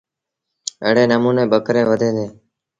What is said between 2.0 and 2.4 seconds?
ديٚݩ۔